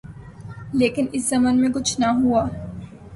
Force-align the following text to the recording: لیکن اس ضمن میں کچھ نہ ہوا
لیکن 0.73 1.05
اس 1.13 1.29
ضمن 1.29 1.59
میں 1.61 1.69
کچھ 1.69 1.99
نہ 1.99 2.09
ہوا 2.21 2.43